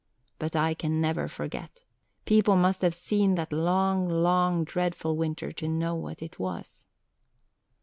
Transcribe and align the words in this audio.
But 0.39 0.55
I 0.55 0.73
can 0.73 0.99
never 0.99 1.27
forget. 1.27 1.83
People 2.25 2.55
must 2.55 2.81
have 2.81 2.95
seen 2.95 3.35
that 3.35 3.53
long, 3.53 4.09
long 4.09 4.63
dreadful 4.63 5.15
winter 5.15 5.51
to 5.51 5.67
know 5.67 5.93
what 5.93 6.23
it 6.23 6.39
was." 6.39 6.87